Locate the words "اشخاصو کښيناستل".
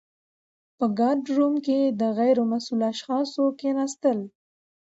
2.93-4.19